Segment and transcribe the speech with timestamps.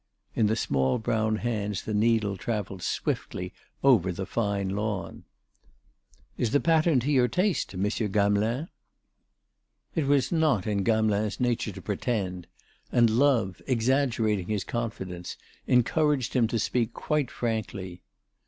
[0.33, 3.53] In the small brown hands the needle travelled swiftly
[3.83, 5.25] over the fine lawn.
[6.39, 8.69] "Is the pattern to your taste, Monsieur Gamelin?"
[9.93, 12.47] It was not in Gamelin's nature to pretend.
[12.91, 15.37] And love, exaggerating his confidence,
[15.67, 18.01] encouraged him to speak quite frankly.